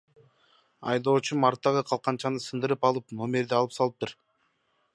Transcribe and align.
Айдоочум 0.93 1.45
арттагы 1.49 1.83
калканчаны 1.91 2.43
сындырып 2.47 2.89
алып, 2.91 3.15
номерди 3.21 3.57
алып 3.59 3.77
салыптыр. 3.77 4.15